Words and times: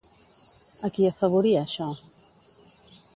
A 0.87 0.91
qui 0.95 1.05
afavoria 1.09 1.61
això? 1.67 1.91